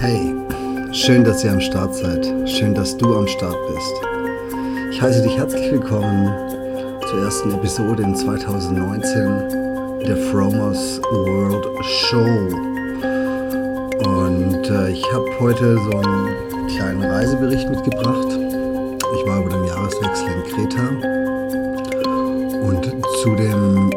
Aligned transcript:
Hey, 0.00 0.34
schön, 0.92 1.24
dass 1.24 1.42
ihr 1.42 1.52
am 1.52 1.60
Start 1.60 1.94
seid. 1.94 2.26
Schön, 2.46 2.74
dass 2.74 2.94
du 2.96 3.16
am 3.16 3.26
Start 3.26 3.56
bist. 3.68 3.94
Ich 4.90 5.00
heiße 5.00 5.22
dich 5.22 5.34
herzlich 5.38 5.72
willkommen 5.72 6.26
zur 7.08 7.22
ersten 7.22 7.52
Episode 7.52 8.02
in 8.02 8.14
2019 8.14 10.02
der 10.06 10.16
Fromers 10.30 11.00
World 11.10 11.66
Show. 11.84 12.18
Und 14.06 14.68
äh, 14.68 14.90
ich 14.90 15.02
habe 15.12 15.40
heute 15.40 15.76
so 15.76 15.96
einen 15.96 16.66
kleinen 16.68 17.02
Reisebericht 17.02 17.70
mitgebracht. 17.70 18.28
Ich 18.28 19.26
war 19.26 19.40
über 19.40 19.48
den 19.50 19.64
Jahreswechsel 19.64 20.28
in 20.28 20.42
Kreta. 20.52 20.88
Und 22.60 22.92
zudem 23.22 23.90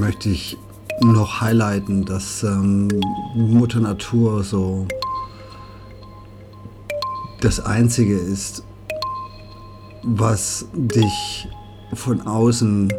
möchte 0.00 0.28
ich 0.28 0.56
noch 1.00 1.40
highlighten, 1.40 2.04
dass 2.04 2.42
ähm, 2.42 2.88
Mutter 3.34 3.80
Natur 3.80 4.42
so 4.42 4.86
das 7.40 7.60
Einzige 7.60 8.16
ist, 8.18 8.64
was 10.02 10.66
dich 10.74 11.48
von 11.94 12.20
außen 12.22 12.92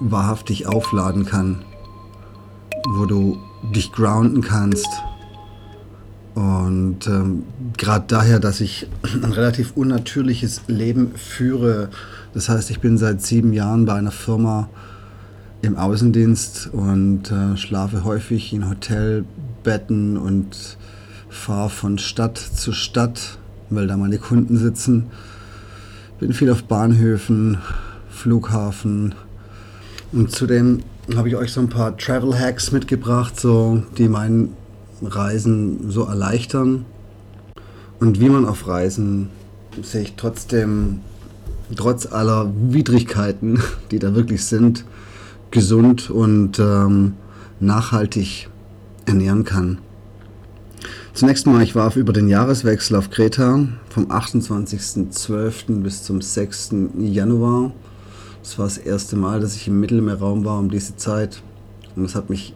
wahrhaftig 0.00 0.66
aufladen 0.66 1.26
kann, 1.26 1.64
wo 2.94 3.04
du 3.04 3.38
dich 3.74 3.92
grounden 3.92 4.40
kannst. 4.40 4.88
Und 6.34 7.06
ähm, 7.06 7.42
gerade 7.76 8.06
daher, 8.08 8.40
dass 8.40 8.60
ich 8.60 8.88
ein 9.22 9.32
relativ 9.32 9.72
unnatürliches 9.76 10.62
Leben 10.68 11.12
führe, 11.16 11.90
das 12.32 12.48
heißt, 12.48 12.70
ich 12.70 12.80
bin 12.80 12.96
seit 12.96 13.22
sieben 13.22 13.52
Jahren 13.52 13.84
bei 13.84 13.94
einer 13.94 14.12
Firma, 14.12 14.68
im 15.62 15.76
Außendienst 15.76 16.70
und 16.72 17.30
äh, 17.30 17.56
schlafe 17.56 18.04
häufig 18.04 18.52
in 18.52 18.68
Hotelbetten 18.68 20.16
und 20.16 20.78
fahre 21.28 21.70
von 21.70 21.98
Stadt 21.98 22.38
zu 22.38 22.72
Stadt, 22.72 23.38
weil 23.68 23.86
da 23.86 23.96
meine 23.96 24.18
Kunden 24.18 24.56
sitzen. 24.56 25.06
Bin 26.18 26.32
viel 26.32 26.50
auf 26.50 26.64
Bahnhöfen, 26.64 27.58
Flughafen 28.10 29.14
und 30.12 30.32
zudem 30.32 30.82
habe 31.16 31.28
ich 31.28 31.36
euch 31.36 31.52
so 31.52 31.60
ein 31.60 31.68
paar 31.68 31.96
Travel 31.96 32.38
Hacks 32.38 32.72
mitgebracht, 32.72 33.38
so 33.38 33.82
die 33.96 34.08
meinen 34.08 34.54
Reisen 35.02 35.90
so 35.90 36.04
erleichtern 36.04 36.84
und 38.00 38.20
wie 38.20 38.28
man 38.28 38.44
auf 38.44 38.66
Reisen 38.66 39.28
sich 39.82 40.14
trotzdem 40.16 41.00
trotz 41.76 42.06
aller 42.06 42.50
Widrigkeiten, 42.54 43.62
die 43.90 43.98
da 43.98 44.14
wirklich 44.14 44.44
sind, 44.44 44.84
gesund 45.50 46.10
und 46.10 46.58
ähm, 46.58 47.14
nachhaltig 47.58 48.48
ernähren 49.06 49.44
kann. 49.44 49.78
Zunächst 51.12 51.46
mal, 51.46 51.60
ich 51.62 51.74
war 51.74 51.94
über 51.96 52.12
den 52.12 52.28
Jahreswechsel 52.28 52.96
auf 52.96 53.10
Kreta 53.10 53.66
vom 53.88 54.06
28.12. 54.06 55.82
bis 55.82 56.04
zum 56.04 56.22
6. 56.22 56.70
Januar. 56.98 57.72
Das 58.42 58.58
war 58.58 58.66
das 58.66 58.78
erste 58.78 59.16
Mal, 59.16 59.40
dass 59.40 59.56
ich 59.56 59.66
im 59.68 59.80
Mittelmeerraum 59.80 60.44
war 60.44 60.58
um 60.58 60.70
diese 60.70 60.96
Zeit. 60.96 61.42
Und 61.96 62.04
es 62.04 62.14
hat 62.14 62.30
mich 62.30 62.54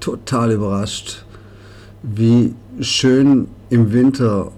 total 0.00 0.52
überrascht, 0.52 1.24
wie 2.02 2.54
schön 2.80 3.48
im 3.68 3.92
Winter 3.92 4.50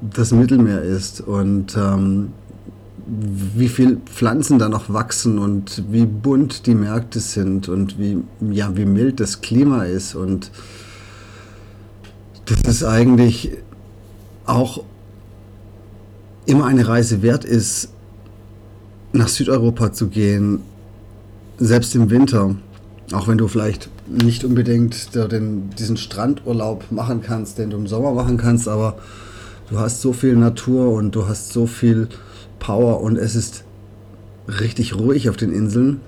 das 0.00 0.32
Mittelmeer 0.32 0.82
ist 0.82 1.20
und 1.20 1.76
ähm, 1.76 2.32
wie 3.14 3.68
viel 3.68 3.98
Pflanzen 4.06 4.58
da 4.58 4.70
noch 4.70 4.90
wachsen 4.90 5.38
und 5.38 5.84
wie 5.90 6.06
bunt 6.06 6.66
die 6.66 6.74
Märkte 6.74 7.20
sind 7.20 7.68
und 7.68 7.98
wie, 7.98 8.18
ja, 8.40 8.74
wie 8.76 8.86
mild 8.86 9.20
das 9.20 9.42
Klima 9.42 9.84
ist. 9.84 10.14
Und 10.14 10.50
dass 12.46 12.60
es 12.66 12.84
eigentlich 12.84 13.50
auch 14.46 14.84
immer 16.46 16.64
eine 16.66 16.88
Reise 16.88 17.20
wert 17.20 17.44
ist, 17.44 17.90
nach 19.12 19.28
Südeuropa 19.28 19.92
zu 19.92 20.08
gehen, 20.08 20.60
selbst 21.58 21.94
im 21.94 22.08
Winter. 22.08 22.56
Auch 23.12 23.28
wenn 23.28 23.36
du 23.36 23.46
vielleicht 23.46 23.90
nicht 24.08 24.42
unbedingt 24.42 25.14
den, 25.14 25.68
diesen 25.78 25.98
Strandurlaub 25.98 26.90
machen 26.90 27.20
kannst, 27.20 27.58
den 27.58 27.70
du 27.70 27.76
im 27.76 27.86
Sommer 27.86 28.12
machen 28.12 28.38
kannst, 28.38 28.68
aber 28.68 28.96
du 29.68 29.78
hast 29.78 30.00
so 30.00 30.14
viel 30.14 30.34
Natur 30.34 30.92
und 30.94 31.14
du 31.14 31.28
hast 31.28 31.52
so 31.52 31.66
viel 31.66 32.08
Power 32.62 33.00
und 33.00 33.16
es 33.18 33.34
ist 33.34 33.64
richtig 34.46 34.94
ruhig 34.94 35.28
auf 35.28 35.36
den 35.36 35.52
Inseln 35.52 36.00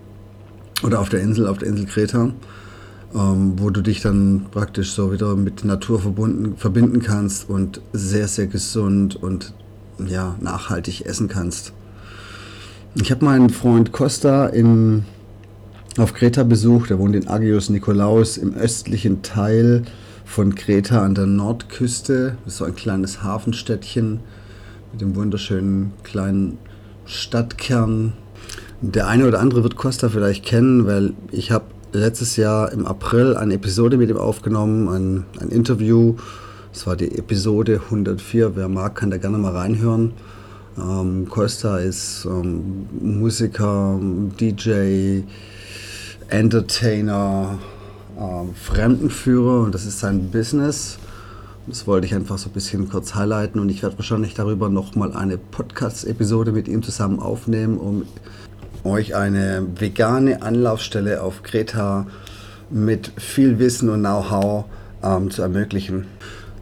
oder 0.85 1.01
auf 1.01 1.09
der 1.09 1.21
Insel, 1.21 1.49
auf 1.49 1.59
der 1.59 1.69
Insel 1.69 1.87
Kreta, 1.87 2.31
ähm, 3.13 3.55
wo 3.57 3.71
du 3.71 3.83
dich 3.83 4.01
dann 4.01 4.47
praktisch 4.53 4.93
so 4.93 5.13
wieder 5.13 5.35
mit 5.35 5.65
Natur 5.65 6.01
verbunden, 6.01 6.57
verbinden 6.57 7.03
kannst 7.03 7.51
und 7.51 7.81
sehr, 7.93 8.29
sehr 8.29 8.47
gesund 8.47 9.17
und 9.17 9.53
ja, 10.07 10.37
nachhaltig 10.41 11.05
essen 11.07 11.27
kannst. 11.27 11.73
Ich 12.95 13.11
habe 13.11 13.25
meinen 13.25 13.51
Freund 13.51 13.91
Costa 13.91 14.47
in, 14.47 15.05
auf 15.99 16.15
Kreta 16.15 16.45
besucht. 16.45 16.93
Er 16.93 17.01
wohnt 17.01 17.17
in 17.17 17.27
Agios 17.27 17.69
Nikolaos 17.69 18.37
im 18.37 18.55
östlichen 18.55 19.23
Teil 19.23 19.83
von 20.25 20.55
Kreta 20.55 21.03
an 21.03 21.17
der 21.17 21.27
Nordküste. 21.27 22.37
Das 22.45 22.55
ist 22.55 22.59
so 22.59 22.65
ein 22.65 22.77
kleines 22.77 23.25
Hafenstädtchen 23.25 24.21
mit 24.95 25.01
dem 25.01 25.17
wunderschönen 25.17 25.93
kleinen 26.05 26.57
Stadtkern. 27.05 28.13
Der 28.81 29.09
eine 29.09 29.27
oder 29.27 29.41
andere 29.41 29.65
wird 29.65 29.75
Costa 29.75 30.09
vielleicht 30.09 30.45
kennen, 30.45 30.87
weil 30.87 31.15
ich 31.33 31.51
habe 31.51 31.65
letztes 31.93 32.37
Jahr 32.37 32.71
im 32.71 32.87
April 32.87 33.37
eine 33.37 33.55
Episode 33.55 33.97
mit 33.97 34.09
ihm 34.09 34.19
aufgenommen, 34.19 34.89
ein, 34.89 35.25
ein 35.41 35.49
Interview. 35.49 36.15
Das 36.73 36.87
war 36.87 36.95
die 36.95 37.19
Episode 37.19 37.81
104. 37.87 38.55
Wer 38.55 38.69
mag, 38.69 38.95
kann 38.95 39.11
da 39.11 39.17
gerne 39.17 39.37
mal 39.37 39.51
reinhören. 39.57 40.13
Ähm, 40.79 41.27
Costa 41.29 41.79
ist 41.79 42.25
ähm, 42.25 42.87
Musiker, 43.01 43.99
DJ, 44.39 45.23
Entertainer, 46.29 47.59
ähm, 48.17 48.55
Fremdenführer 48.55 49.65
und 49.65 49.75
das 49.75 49.87
ist 49.87 49.99
sein 49.99 50.31
Business. 50.31 50.99
Das 51.67 51.87
wollte 51.87 52.07
ich 52.07 52.15
einfach 52.15 52.37
so 52.37 52.51
ein 52.51 52.53
bisschen 52.53 52.91
kurz 52.91 53.15
highlighten 53.15 53.59
und 53.59 53.71
ich 53.71 53.83
werde 53.83 53.97
wahrscheinlich 53.97 54.35
darüber 54.35 54.69
nochmal 54.69 55.15
eine 55.15 55.39
Podcast-Episode 55.39 56.53
mit 56.53 56.69
ihm 56.69 56.83
zusammen 56.83 57.21
aufnehmen, 57.21 57.79
um 57.79 58.05
euch 58.85 59.15
eine 59.15 59.67
vegane 59.81 60.43
Anlaufstelle 60.43 61.23
auf 61.23 61.43
Kreta 61.43 62.07
mit 62.69 63.13
viel 63.17 63.59
Wissen 63.59 63.89
und 63.89 64.01
Know-how 64.01 64.67
ähm, 65.03 65.31
zu 65.31 65.41
ermöglichen. 65.41 66.07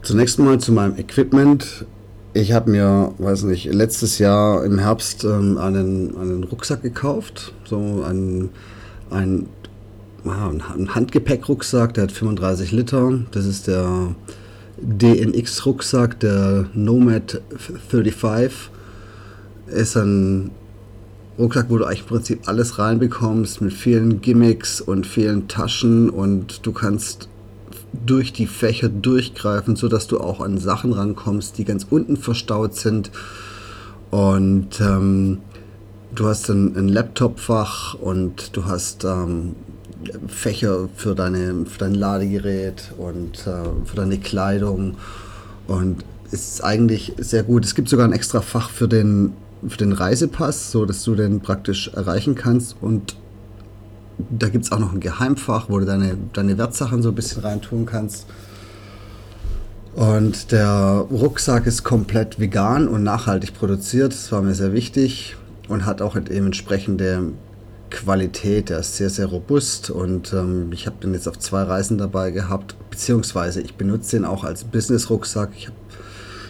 Zunächst 0.03 0.39
mal 0.39 0.59
zu 0.61 0.71
meinem 0.71 0.97
Equipment. 0.97 1.85
Ich 2.33 2.53
habe 2.53 2.71
mir, 2.71 3.11
weiß 3.17 3.43
nicht, 3.43 3.65
letztes 3.65 4.19
Jahr 4.19 4.63
im 4.63 4.79
Herbst 4.79 5.25
ähm, 5.25 5.57
einen, 5.57 6.15
einen 6.17 6.43
Rucksack 6.45 6.81
gekauft, 6.81 7.53
so 7.65 8.05
ein, 8.07 8.51
ein, 9.09 9.47
ein 10.23 10.95
Handgepäckrucksack, 10.95 11.93
der 11.93 12.05
hat 12.05 12.13
35 12.13 12.71
Liter. 12.71 13.19
Das 13.31 13.45
ist 13.45 13.67
der 13.67 14.15
DNX-Rucksack, 14.77 16.19
der 16.19 16.65
Nomad 16.73 17.41
35. 17.89 18.69
Ist 19.67 19.95
ein 19.95 20.51
Rucksack, 21.37 21.67
wo 21.69 21.77
du 21.77 21.85
eigentlich 21.85 22.01
im 22.01 22.07
Prinzip 22.07 22.47
alles 22.47 22.77
reinbekommst, 22.77 23.61
mit 23.61 23.73
vielen 23.73 24.21
Gimmicks 24.21 24.81
und 24.81 25.07
vielen 25.07 25.47
Taschen 25.47 26.09
und 26.09 26.65
du 26.65 26.71
kannst 26.71 27.27
durch 28.05 28.33
die 28.33 28.47
Fächer 28.47 28.89
durchgreifen, 28.89 29.75
sodass 29.75 30.07
du 30.07 30.19
auch 30.19 30.41
an 30.41 30.57
Sachen 30.57 30.93
rankommst, 30.93 31.57
die 31.57 31.65
ganz 31.65 31.85
unten 31.89 32.17
verstaut 32.17 32.75
sind. 32.75 33.11
Und 34.11 34.79
ähm, 34.79 35.39
du 36.13 36.27
hast 36.27 36.49
ein, 36.49 36.75
ein 36.75 36.87
Laptopfach 36.87 37.95
und 37.95 38.55
du 38.55 38.65
hast 38.65 39.03
ähm, 39.05 39.55
Fächer 40.27 40.89
für, 40.95 41.15
deine, 41.15 41.65
für 41.65 41.79
dein 41.79 41.95
Ladegerät 41.95 42.91
und 42.97 43.47
äh, 43.47 43.85
für 43.85 43.95
deine 43.95 44.17
Kleidung. 44.17 44.95
Und 45.67 46.03
es 46.31 46.53
ist 46.53 46.63
eigentlich 46.63 47.13
sehr 47.17 47.43
gut. 47.43 47.65
Es 47.65 47.75
gibt 47.75 47.89
sogar 47.89 48.07
ein 48.07 48.13
extra 48.13 48.41
Fach 48.41 48.69
für 48.69 48.87
den, 48.87 49.33
für 49.67 49.77
den 49.77 49.93
Reisepass, 49.93 50.71
so 50.71 50.85
dass 50.85 51.03
du 51.03 51.15
den 51.15 51.39
praktisch 51.41 51.89
erreichen 51.89 52.35
kannst. 52.35 52.75
Und 52.81 53.15
da 54.29 54.49
gibt 54.49 54.65
es 54.65 54.71
auch 54.71 54.79
noch 54.79 54.93
ein 54.93 54.99
Geheimfach, 54.99 55.69
wo 55.69 55.79
du 55.79 55.85
deine, 55.85 56.17
deine 56.33 56.57
Wertsachen 56.57 57.01
so 57.01 57.09
ein 57.09 57.15
bisschen 57.15 57.43
reintun 57.43 57.85
kannst. 57.85 58.25
Und 59.95 60.51
der 60.51 61.05
Rucksack 61.11 61.67
ist 61.67 61.83
komplett 61.83 62.39
vegan 62.39 62.87
und 62.87 63.03
nachhaltig 63.03 63.53
produziert. 63.53 64.13
Das 64.13 64.31
war 64.31 64.41
mir 64.41 64.55
sehr 64.55 64.73
wichtig 64.73 65.35
und 65.67 65.85
hat 65.85 66.01
auch 66.01 66.17
dementsprechende 66.17 67.33
Qualität. 67.93 68.69
Der 68.69 68.79
ist 68.79 68.97
sehr, 68.97 69.09
sehr 69.09 69.27
robust 69.27 69.89
und 69.89 70.33
ähm, 70.33 70.71
ich 70.73 70.85
habe 70.85 70.97
den 71.01 71.13
jetzt 71.13 71.27
auf 71.27 71.39
zwei 71.39 71.63
Reisen 71.63 71.97
dabei 71.97 72.31
gehabt, 72.31 72.75
beziehungsweise 72.89 73.61
ich 73.61 73.75
benutze 73.75 74.17
den 74.17 74.25
auch 74.25 74.43
als 74.43 74.65
Business-Rucksack. 74.65 75.51
Ich 75.55 75.67
habe 75.67 75.77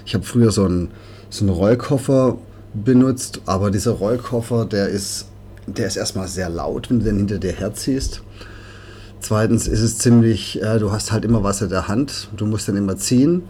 ich 0.06 0.16
hab 0.16 0.25
früher 0.25 0.51
so 0.51 0.66
einen, 0.66 0.92
so 1.30 1.45
einen 1.45 1.54
Rollkoffer 1.54 2.38
benutzt, 2.74 3.42
aber 3.45 3.69
dieser 3.69 3.92
Rollkoffer, 3.92 4.66
der 4.66 4.88
ist, 4.88 5.28
der 5.68 5.88
ist 5.88 5.98
erstmal 5.98 6.28
sehr 6.28 6.50
laut, 6.50 6.90
wenn 6.90 7.00
du 7.00 7.06
den 7.06 7.18
hinter 7.18 7.38
dir 7.38 7.54
herziehst. 7.54 8.24
Zweitens 9.19 9.68
ist 9.68 9.81
es 9.81 10.00
ziemlich, 10.00 10.62
äh, 10.62 10.80
du 10.80 10.92
hast 10.92 11.12
halt 11.12 11.24
immer 11.24 11.44
was 11.44 11.62
in 11.62 11.69
der 11.69 11.88
Hand, 11.88 12.30
du 12.36 12.46
musst 12.46 12.68
dann 12.68 12.75
immer 12.75 12.98
ziehen 12.98 13.44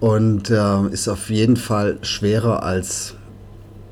und 0.00 0.50
äh, 0.50 0.88
ist 0.90 1.08
auf 1.08 1.28
jeden 1.28 1.56
Fall 1.56 1.98
schwerer 2.02 2.62
als, 2.62 3.14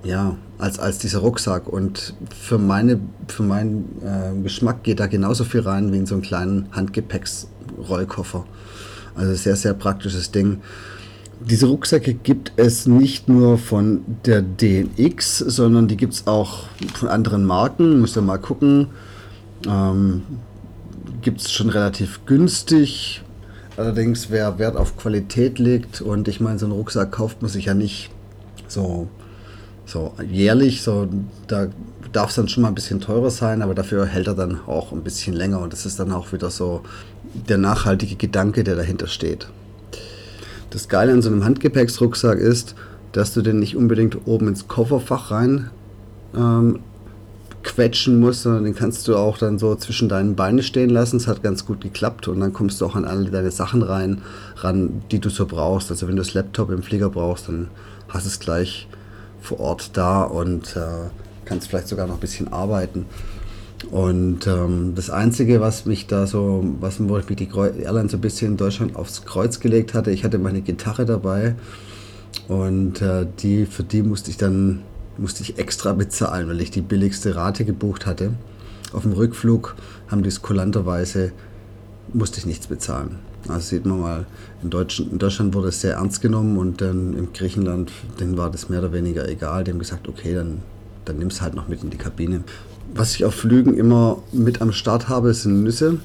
ja, 0.06 0.36
als, 0.58 0.78
als 0.78 0.98
dieser 0.98 1.18
Rucksack. 1.18 1.68
Und 1.68 2.14
für, 2.38 2.58
meine, 2.58 3.00
für 3.28 3.42
meinen 3.42 4.00
äh, 4.02 4.42
Geschmack 4.42 4.82
geht 4.82 5.00
da 5.00 5.06
genauso 5.06 5.44
viel 5.44 5.60
rein 5.60 5.92
wie 5.92 5.98
in 5.98 6.06
so 6.06 6.14
einen 6.14 6.22
kleinen 6.22 6.68
Handgepäcksrollkoffer. 6.72 8.44
Also 9.14 9.34
sehr, 9.34 9.56
sehr 9.56 9.74
praktisches 9.74 10.30
Ding. 10.30 10.60
Diese 11.40 11.66
Rucksäcke 11.66 12.14
gibt 12.14 12.52
es 12.56 12.86
nicht 12.86 13.28
nur 13.28 13.58
von 13.58 14.02
der 14.24 14.42
DNX, 14.42 15.38
sondern 15.38 15.86
die 15.86 15.96
gibt 15.96 16.14
es 16.14 16.26
auch 16.26 16.64
von 16.94 17.08
anderen 17.08 17.44
Marken. 17.44 18.00
Müsst 18.00 18.16
ihr 18.16 18.22
mal 18.22 18.38
gucken. 18.38 18.88
Ähm, 19.66 20.22
gibt 21.20 21.40
es 21.40 21.52
schon 21.52 21.68
relativ 21.68 22.24
günstig. 22.24 23.22
Allerdings, 23.76 24.30
wer 24.30 24.58
Wert 24.58 24.76
auf 24.76 24.96
Qualität 24.96 25.58
legt, 25.58 26.00
und 26.00 26.28
ich 26.28 26.40
meine, 26.40 26.58
so 26.58 26.64
einen 26.64 26.72
Rucksack 26.72 27.12
kauft 27.12 27.42
man 27.42 27.50
sich 27.50 27.66
ja 27.66 27.74
nicht 27.74 28.10
so, 28.68 29.08
so 29.86 30.12
jährlich, 30.30 30.82
so, 30.82 31.08
da 31.46 31.68
darf 32.12 32.30
es 32.30 32.36
dann 32.36 32.48
schon 32.48 32.62
mal 32.62 32.68
ein 32.68 32.74
bisschen 32.74 33.00
teurer 33.00 33.30
sein, 33.30 33.62
aber 33.62 33.74
dafür 33.74 34.06
hält 34.06 34.26
er 34.26 34.34
dann 34.34 34.60
auch 34.66 34.92
ein 34.92 35.02
bisschen 35.02 35.34
länger 35.34 35.60
und 35.60 35.72
das 35.72 35.86
ist 35.86 35.98
dann 35.98 36.12
auch 36.12 36.32
wieder 36.32 36.50
so 36.50 36.82
der 37.48 37.58
nachhaltige 37.58 38.16
Gedanke, 38.16 38.64
der 38.64 38.76
dahinter 38.76 39.06
steht. 39.06 39.48
Das 40.70 40.88
Geile 40.88 41.12
an 41.12 41.22
so 41.22 41.30
einem 41.30 41.44
Handgepäcksrucksack 41.44 42.38
ist, 42.38 42.74
dass 43.12 43.32
du 43.32 43.42
den 43.42 43.60
nicht 43.60 43.76
unbedingt 43.76 44.26
oben 44.26 44.48
ins 44.48 44.68
Kofferfach 44.68 45.30
rein 45.30 45.70
ähm, 46.36 46.80
quetschen 47.62 48.20
musst, 48.20 48.42
sondern 48.42 48.64
den 48.64 48.74
kannst 48.74 49.06
du 49.08 49.16
auch 49.16 49.38
dann 49.38 49.58
so 49.58 49.74
zwischen 49.74 50.08
deinen 50.08 50.36
Beinen 50.36 50.62
stehen 50.62 50.90
lassen. 50.90 51.16
Es 51.16 51.26
hat 51.26 51.42
ganz 51.42 51.64
gut 51.64 51.80
geklappt 51.80 52.28
und 52.28 52.40
dann 52.40 52.52
kommst 52.52 52.80
du 52.80 52.86
auch 52.86 52.94
an 52.94 53.04
alle 53.04 53.30
deine 53.30 53.50
Sachen 53.50 53.82
rein, 53.82 54.22
ran, 54.56 55.02
die 55.10 55.18
du 55.18 55.30
so 55.30 55.46
brauchst. 55.46 55.90
Also 55.90 56.08
wenn 56.08 56.16
du 56.16 56.22
das 56.22 56.34
Laptop 56.34 56.70
im 56.70 56.82
Flieger 56.82 57.10
brauchst, 57.10 57.48
dann 57.48 57.68
hast 58.08 58.24
du 58.24 58.28
es 58.28 58.38
gleich 58.38 58.88
vor 59.46 59.60
Ort 59.60 59.96
da 59.96 60.22
und 60.22 60.76
äh, 60.76 61.08
kannst 61.44 61.68
vielleicht 61.68 61.88
sogar 61.88 62.06
noch 62.06 62.14
ein 62.14 62.20
bisschen 62.20 62.52
arbeiten. 62.52 63.06
Und 63.90 64.46
ähm, 64.46 64.94
das 64.94 65.10
Einzige, 65.10 65.60
was 65.60 65.84
mich 65.84 66.06
da 66.06 66.26
so, 66.26 66.64
was 66.80 66.96
wo 66.98 67.18
ich 67.18 67.28
mich 67.28 67.36
die 67.36 67.48
Airline 67.54 68.08
so 68.08 68.16
ein 68.16 68.20
bisschen 68.20 68.52
in 68.52 68.56
Deutschland 68.56 68.96
aufs 68.96 69.24
Kreuz 69.24 69.60
gelegt 69.60 69.94
hatte, 69.94 70.10
ich 70.10 70.24
hatte 70.24 70.38
meine 70.38 70.62
Gitarre 70.62 71.04
dabei 71.04 71.54
und 72.48 73.02
äh, 73.02 73.26
die, 73.38 73.66
für 73.66 73.84
die 73.84 74.02
musste 74.02 74.30
ich 74.30 74.36
dann 74.36 74.82
musste 75.18 75.42
ich 75.42 75.58
extra 75.58 75.92
bezahlen, 75.92 76.48
weil 76.48 76.60
ich 76.60 76.70
die 76.70 76.82
billigste 76.82 77.36
Rate 77.36 77.64
gebucht 77.64 78.06
hatte. 78.06 78.32
Auf 78.92 79.02
dem 79.02 79.12
Rückflug 79.12 79.76
haben 80.08 80.22
die 80.22 80.28
es 80.28 80.42
kulanterweise, 80.42 81.32
musste 82.12 82.38
ich 82.38 82.46
nichts 82.46 82.66
bezahlen. 82.66 83.18
Also 83.48 83.76
sieht 83.76 83.86
man 83.86 84.00
mal, 84.00 84.26
in 84.62 84.70
Deutschland, 84.70 85.12
in 85.12 85.18
Deutschland 85.18 85.54
wurde 85.54 85.68
es 85.68 85.80
sehr 85.80 85.94
ernst 85.94 86.20
genommen 86.20 86.58
und 86.58 86.80
dann 86.80 87.14
in 87.14 87.32
Griechenland, 87.32 87.92
denen 88.18 88.36
war 88.36 88.50
das 88.50 88.68
mehr 88.68 88.80
oder 88.80 88.92
weniger 88.92 89.28
egal. 89.28 89.64
Die 89.64 89.70
haben 89.70 89.78
gesagt, 89.78 90.08
okay, 90.08 90.34
dann, 90.34 90.58
dann 91.04 91.18
nimm 91.18 91.28
es 91.28 91.40
halt 91.40 91.54
noch 91.54 91.68
mit 91.68 91.82
in 91.82 91.90
die 91.90 91.96
Kabine. 91.96 92.42
Was 92.94 93.14
ich 93.14 93.24
auf 93.24 93.34
Flügen 93.34 93.74
immer 93.74 94.18
mit 94.32 94.62
am 94.62 94.72
Start 94.72 95.08
habe, 95.08 95.34
sind 95.34 95.62
Nüsse. 95.62 95.98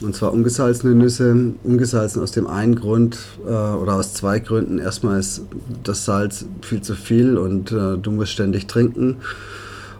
Und 0.00 0.16
zwar 0.16 0.32
ungesalzene 0.32 0.94
Nüsse. 0.94 1.52
Ungesalzen 1.62 2.22
aus 2.22 2.32
dem 2.32 2.46
einen 2.46 2.74
Grund 2.74 3.18
äh, 3.46 3.50
oder 3.50 3.94
aus 3.94 4.14
zwei 4.14 4.38
Gründen. 4.38 4.78
Erstmal 4.78 5.20
ist 5.20 5.42
das 5.84 6.04
Salz 6.04 6.46
viel 6.62 6.82
zu 6.82 6.94
viel 6.94 7.36
und 7.36 7.72
äh, 7.72 7.98
du 7.98 8.10
musst 8.10 8.32
ständig 8.32 8.66
trinken. 8.66 9.16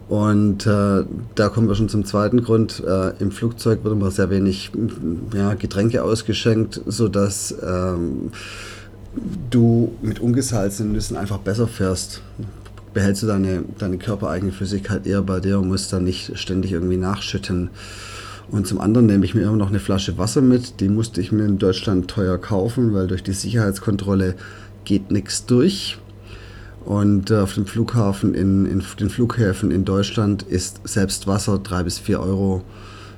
Und 0.09 0.67
äh, 0.67 1.05
da 1.35 1.49
kommen 1.49 1.69
wir 1.69 1.75
schon 1.75 1.89
zum 1.89 2.05
zweiten 2.05 2.43
Grund. 2.43 2.83
Äh, 2.87 3.17
Im 3.19 3.31
Flugzeug 3.31 3.85
wird 3.85 3.95
immer 3.95 4.11
sehr 4.11 4.31
wenig 4.31 4.71
ja, 5.35 5.55
Getränke 5.55 6.03
ausgeschenkt, 6.03 6.81
sodass 6.87 7.55
ähm, 7.67 8.31
du 9.51 9.93
mit 10.03 10.21
ungesalzenen 10.21 10.93
Nüssen 10.93 11.17
einfach 11.17 11.39
besser 11.39 11.67
fährst. 11.67 12.21
Behältst 12.93 13.23
du 13.23 13.27
deine, 13.27 13.65
deine 13.79 13.97
körpereigene 13.97 14.53
Flüssigkeit 14.53 15.07
eher 15.07 15.23
bei 15.23 15.41
dir 15.41 15.59
und 15.59 15.69
musst 15.69 15.93
dann 15.93 16.05
nicht 16.05 16.39
ständig 16.39 16.73
irgendwie 16.73 16.99
nachschütten. 16.99 17.71
Und 18.51 18.67
zum 18.67 18.81
anderen 18.83 19.07
nehme 19.07 19.25
ich 19.25 19.35
mir 19.35 19.43
immer 19.43 19.57
noch 19.57 19.71
eine 19.71 19.81
Flasche 19.81 20.19
Wasser 20.19 20.43
mit. 20.43 20.81
Die 20.81 20.91
musste 20.91 21.23
ich 21.23 21.33
mir 21.33 21.47
in 21.47 21.57
Deutschland 21.57 22.09
teuer 22.09 22.37
kaufen, 22.37 22.93
weil 22.93 23.07
durch 23.07 23.23
die 23.23 23.33
Sicherheitskontrolle 23.33 24.35
geht 24.85 25.11
nichts 25.11 25.47
durch. 25.47 25.99
Und 26.85 27.31
äh, 27.31 27.39
auf 27.39 27.55
dem 27.55 27.67
Flughafen, 27.67 28.35
in, 28.35 28.67
in 28.67 28.83
den 28.99 29.11
Flughäfen 29.11 29.71
in 29.71 29.85
Deutschland 29.85 30.43
ist 30.43 30.81
selbst 30.85 31.27
Wasser 31.27 31.59
3 31.59 31.85
bis 31.85 31.99
4 31.99 32.21
Euro 32.21 32.63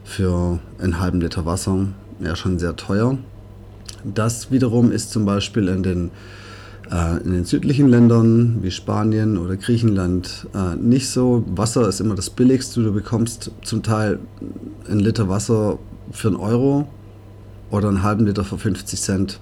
für 0.04 0.58
einen 0.78 1.00
halben 1.00 1.20
Liter 1.20 1.46
Wasser 1.46 1.88
ja 2.20 2.36
schon 2.36 2.58
sehr 2.58 2.76
teuer. 2.76 3.18
Das 4.04 4.50
wiederum 4.50 4.92
ist 4.92 5.10
zum 5.10 5.24
Beispiel 5.24 5.68
in 5.68 5.82
den 5.82 6.10
äh, 6.90 7.22
in 7.22 7.32
den 7.32 7.44
südlichen 7.44 7.88
Ländern 7.88 8.58
wie 8.60 8.70
Spanien 8.70 9.38
oder 9.38 9.56
Griechenland 9.56 10.46
äh, 10.54 10.76
nicht 10.76 11.08
so. 11.08 11.44
Wasser 11.48 11.88
ist 11.88 12.00
immer 12.00 12.14
das 12.14 12.30
billigste. 12.30 12.82
Du 12.82 12.92
bekommst 12.92 13.50
zum 13.62 13.82
Teil 13.82 14.18
einen 14.88 15.00
Liter 15.00 15.28
Wasser 15.28 15.78
für 16.10 16.28
einen 16.28 16.36
Euro 16.36 16.86
oder 17.70 17.88
einen 17.88 18.02
halben 18.02 18.26
Liter 18.26 18.44
für 18.44 18.58
50 18.58 19.00
Cent. 19.00 19.40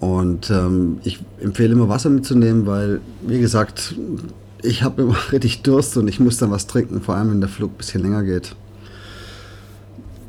Und 0.00 0.50
ähm, 0.50 0.98
ich 1.04 1.20
empfehle 1.40 1.72
immer 1.72 1.88
Wasser 1.88 2.08
mitzunehmen, 2.08 2.66
weil, 2.66 3.00
wie 3.20 3.38
gesagt, 3.38 3.94
ich 4.62 4.82
habe 4.82 5.02
immer 5.02 5.16
richtig 5.32 5.62
Durst 5.62 5.96
und 5.96 6.08
ich 6.08 6.20
muss 6.20 6.38
dann 6.38 6.50
was 6.50 6.66
trinken, 6.66 7.00
vor 7.02 7.14
allem 7.16 7.30
wenn 7.30 7.40
der 7.40 7.50
Flug 7.50 7.72
ein 7.72 7.76
bisschen 7.76 8.02
länger 8.02 8.22
geht. 8.22 8.56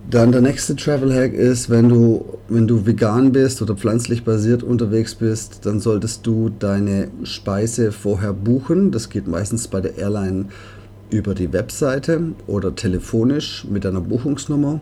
Dann 0.10 0.34
der 0.34 0.42
nächste 0.42 0.76
Travel 0.76 1.14
Hack 1.14 1.34
ist, 1.34 1.70
wenn 1.70 1.88
du, 1.88 2.26
wenn 2.50 2.68
du 2.68 2.86
vegan 2.86 3.32
bist 3.32 3.62
oder 3.62 3.76
pflanzlich 3.76 4.26
basiert 4.26 4.62
unterwegs 4.62 5.16
bist, 5.16 5.66
dann 5.66 5.80
solltest 5.80 6.28
du 6.28 6.50
deine 6.50 7.08
Speise 7.24 7.94
vorher 7.94 8.34
buchen. 8.34 8.92
Das 8.92 9.10
geht 9.10 9.30
meistens 9.30 9.70
bei 9.70 9.80
der 9.80 9.98
Airline 9.98 10.48
über 11.12 11.34
die 11.34 11.54
Webseite 11.54 12.34
oder 12.46 12.76
telefonisch 12.76 13.66
mit 13.70 13.86
deiner 13.86 14.02
Buchungsnummer. 14.02 14.82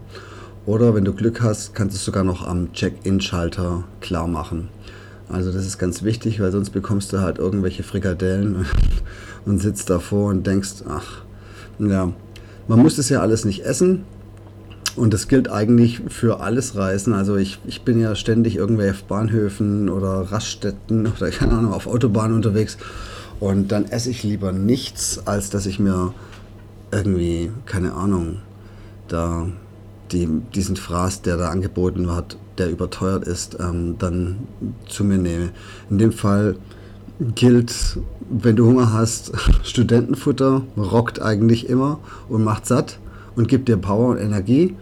Oder 0.69 0.94
wenn 0.94 1.04
du 1.04 1.13
Glück 1.13 1.42
hast, 1.42 1.74
kannst 1.74 1.95
du 1.95 1.98
es 1.98 2.06
sogar 2.06 2.24
noch 2.24 2.45
am 2.45 2.71
Check-in-Schalter 2.74 3.86
klar 4.01 4.27
machen. 4.27 4.68
Also 5.27 5.51
das 5.51 5.66
ist 5.66 5.80
ganz 5.80 6.04
wichtig, 6.04 6.39
weil 6.39 6.51
sonst 6.51 6.69
bekommst 6.69 7.12
du 7.12 7.21
halt 7.21 7.39
irgendwelche 7.39 7.81
Frikadellen 7.81 8.68
und 9.48 9.57
sitzt 9.57 9.89
davor 9.89 10.30
und 10.30 10.45
denkst, 10.45 10.83
ach, 10.88 11.24
ja, 11.80 12.13
man 12.68 12.80
muss 12.80 13.00
es 13.00 13.10
ja 13.10 13.19
alles 13.19 13.45
nicht 13.45 13.66
essen. 13.66 14.04
Und 14.95 15.12
das 15.12 15.27
gilt 15.27 15.50
eigentlich 15.50 16.02
für 16.07 16.40
alles 16.40 16.76
Reisen. 16.76 17.14
Also 17.14 17.35
ich, 17.35 17.57
ich 17.66 17.81
bin 17.81 17.99
ja 17.99 18.14
ständig 18.14 18.56
irgendwelche 18.56 18.92
auf 18.92 19.04
Bahnhöfen 19.06 19.90
oder 19.90 20.31
Raststätten 20.31 21.07
oder 21.07 21.31
keine 21.31 21.54
Ahnung, 21.54 21.73
auf 21.73 21.88
Autobahnen 21.88 22.35
unterwegs. 22.35 22.78
Und 23.40 23.71
dann 23.71 23.85
esse 23.85 24.11
ich 24.11 24.21
lieber 24.21 24.52
nichts, 24.52 25.19
als 25.26 25.49
dass 25.49 25.66
ich 25.66 25.80
mir 25.80 26.14
irgendwie, 26.92 27.49
keine 27.66 27.94
Ahnung, 27.94 28.42
da 29.07 29.47
die, 30.11 30.28
diesen 30.56 30.75
Fraß, 30.75 31.21
der 31.21 31.37
da 31.37 31.49
angeboten 31.49 32.07
wird, 32.07 32.37
der 32.57 32.69
überteuert 32.69 33.25
ist, 33.25 33.57
ähm, 33.59 33.95
dann 33.97 34.47
zu 34.87 35.04
mir 35.04 35.18
nehme. 35.18 35.49
In 35.89 35.97
dem 35.97 36.11
Fall 36.11 36.56
gilt, 37.35 37.99
wenn 38.30 38.56
du 38.56 38.66
Hunger 38.66 38.94
hast, 38.94 39.31
Studentenfutter 39.63 40.63
rockt 40.78 41.21
eigentlich 41.21 41.69
immer 41.69 41.99
und 42.28 42.44
macht 42.44 42.66
satt 42.66 42.99
und 43.35 43.47
gibt 43.47 43.68
dir 43.68 43.78
Power 43.78 44.09
und 44.09 44.18
Energie. 44.18 44.75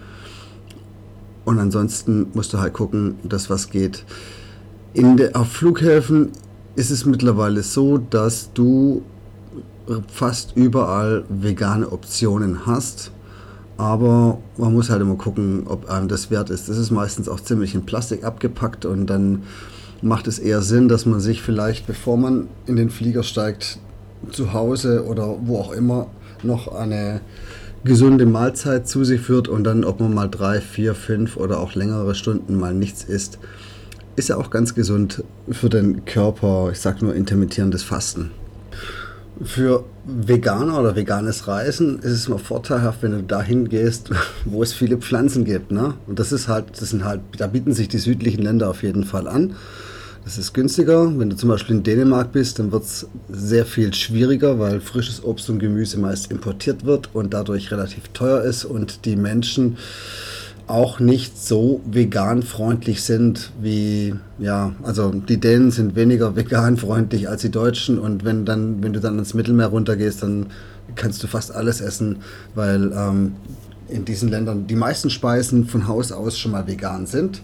Und 1.46 1.60
ansonsten 1.60 2.28
musst 2.34 2.54
du 2.54 2.60
halt 2.60 2.74
gucken, 2.74 3.16
dass 3.24 3.50
was 3.50 3.70
geht. 3.70 4.04
In 4.94 5.18
der, 5.18 5.36
auf 5.36 5.50
Flughäfen 5.50 6.32
ist 6.76 6.92
es 6.92 7.06
mittlerweile 7.06 7.64
so, 7.64 7.98
dass 7.98 8.52
du 8.54 9.04
fast 10.08 10.56
überall 10.56 11.24
vegane 11.30 11.92
Optionen 11.92 12.66
hast. 12.66 13.12
Aber 13.78 14.40
man 14.58 14.74
muss 14.74 14.90
halt 14.90 15.02
immer 15.02 15.16
gucken, 15.16 15.64
ob 15.68 15.90
einem 15.90 16.08
das 16.08 16.32
wert 16.32 16.50
ist. 16.50 16.68
Das 16.68 16.78
ist 16.78 16.92
meistens 16.92 17.30
auch 17.30 17.40
ziemlich 17.40 17.76
in 17.76 17.86
Plastik 17.86 18.24
abgepackt 18.24 18.86
und 18.86 19.08
dann 19.08 19.44
macht 20.02 20.28
es 20.28 20.40
eher 20.40 20.62
Sinn, 20.62 20.88
dass 20.88 21.06
man 21.06 21.20
sich 21.20 21.42
vielleicht, 21.42 21.88
bevor 21.88 22.18
man 22.18 22.48
in 22.66 22.76
den 22.76 22.90
Flieger 22.90 23.24
steigt, 23.24 23.80
zu 24.32 24.54
Hause 24.54 25.06
oder 25.06 25.38
wo 25.44 25.60
auch 25.60 25.72
immer 25.72 26.08
noch 26.44 26.74
eine 26.74 27.22
gesunde 27.84 28.26
Mahlzeit 28.26 28.88
zu 28.88 29.04
sich 29.04 29.22
führt 29.22 29.48
und 29.48 29.64
dann, 29.64 29.84
ob 29.84 30.00
man 30.00 30.14
mal 30.14 30.28
drei, 30.28 30.60
vier, 30.60 30.96
fünf 30.96 31.38
oder 31.38 31.60
auch 31.60 31.76
längere 31.76 32.16
Stunden 32.16 32.60
mal 32.60 32.74
nichts 32.74 33.04
isst, 33.04 33.40
ist 34.16 34.30
ja 34.30 34.38
auch 34.38 34.50
ganz 34.50 34.74
gesund 34.74 35.24
für 35.50 35.70
den 35.70 36.04
Körper. 36.06 36.70
Ich 36.72 36.80
sage 36.80 37.06
nur 37.06 37.14
intermittierendes 37.14 37.84
Fasten. 37.84 38.32
Für 39.44 39.84
Veganer 40.06 40.80
oder 40.80 40.96
veganes 40.96 41.48
Reisen 41.48 42.00
ist 42.00 42.12
es 42.12 42.28
immer 42.28 42.40
vorteilhaft, 42.40 43.04
wenn 43.04 43.12
du 43.12 43.24
dahin 43.24 43.70
gehst, 43.70 44.10
wo 44.46 44.64
es 44.64 44.74
viele 44.74 44.98
Pflanzen 44.98 45.46
gibt. 45.46 45.72
Ne? 45.72 45.94
Und 46.08 46.20
das 46.20 46.32
ist 46.32 46.48
halt, 46.48 46.66
das 46.80 46.90
sind 46.90 47.04
halt, 47.04 47.22
da 47.38 47.48
bieten 47.48 47.74
sich 47.74 47.88
die 47.88 48.00
südlichen 48.00 48.42
Länder 48.42 48.70
auf 48.70 48.84
jeden 48.84 49.04
Fall 49.04 49.28
an. 49.28 49.56
Das 50.28 50.38
ist 50.38 50.54
günstiger. 50.54 51.18
Wenn 51.18 51.30
du 51.30 51.38
zum 51.38 51.48
Beispiel 51.48 51.78
in 51.78 51.84
Dänemark 51.84 52.34
bist, 52.34 52.60
dann 52.60 52.74
wird 52.74 52.84
es 52.84 53.08
sehr 53.30 53.66
viel 53.66 53.94
schwieriger, 53.94 54.60
weil 54.60 54.82
frisches 54.82 55.24
Obst 55.24 55.50
und 55.50 55.60
Gemüse 55.60 55.98
meist 56.00 56.32
importiert 56.32 56.84
wird 56.84 57.16
und 57.16 57.34
dadurch 57.34 57.72
relativ 57.72 58.10
teuer 58.10 58.42
ist 58.42 58.66
und 58.66 59.06
die 59.06 59.16
Menschen 59.16 59.78
auch 60.68 61.00
nicht 61.00 61.42
so 61.42 61.82
vegan 61.90 62.44
freundlich 62.44 63.02
sind 63.02 63.52
wie, 63.62 64.14
ja, 64.38 64.74
also 64.84 65.12
die 65.12 65.40
Dänen 65.40 65.72
sind 65.72 65.96
weniger 65.96 66.36
vegan 66.36 66.78
freundlich 66.78 67.30
als 67.30 67.42
die 67.42 67.52
Deutschen 67.52 67.98
und 67.98 68.26
wenn 68.26 68.46
dann, 68.46 68.84
wenn 68.84 68.94
du 68.94 69.00
dann 69.00 69.18
ins 69.18 69.34
Mittelmeer 69.34 69.68
runtergehst, 69.68 70.24
dann 70.24 70.48
kannst 70.96 71.24
du 71.24 71.28
fast 71.28 71.54
alles 71.54 71.80
essen, 71.82 72.18
weil 72.54 72.92
ähm, 72.94 73.36
in 73.88 74.04
diesen 74.04 74.30
Ländern 74.30 74.68
die 74.68 74.76
meisten 74.76 75.10
Speisen 75.10 75.66
von 75.66 75.88
Haus 75.88 76.12
aus 76.12 76.38
schon 76.38 76.52
mal 76.52 76.68
vegan 76.68 77.06
sind, 77.06 77.42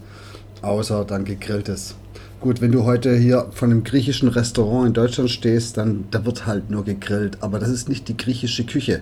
außer 0.62 1.06
dann 1.06 1.24
gegrilltes. 1.24 1.96
Gut, 2.42 2.60
wenn 2.60 2.74
du 2.74 2.84
heute 2.84 3.16
hier 3.16 3.48
von 3.52 3.72
einem 3.72 3.86
griechischen 3.86 4.28
Restaurant 4.28 4.88
in 4.88 4.94
Deutschland 4.94 5.30
stehst, 5.30 5.78
dann 5.78 6.04
da 6.12 6.26
wird 6.26 6.46
halt 6.46 6.70
nur 6.70 6.84
gegrillt, 6.84 7.38
aber 7.40 7.58
das 7.58 7.70
ist 7.70 7.88
nicht 7.88 8.10
die 8.10 8.18
griechische 8.18 8.66
Küche. 8.66 9.02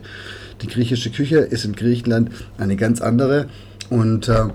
Die 0.61 0.67
griechische 0.67 1.09
Küche 1.09 1.37
ist 1.37 1.65
in 1.65 1.73
Griechenland 1.73 2.29
eine 2.59 2.75
ganz 2.75 3.01
andere 3.01 3.47
und 3.91 4.29
äh, 4.29 4.45